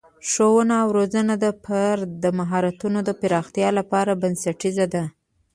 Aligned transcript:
ښوونه 0.29 0.73
او 0.83 0.87
روزنه 0.97 1.33
د 1.43 1.45
فرد 1.63 2.09
د 2.23 2.25
مهارتونو 2.39 2.99
پراختیا 3.21 3.69
لپاره 3.79 4.19
بنسټیزه 4.21 4.85
ده. 4.93 5.03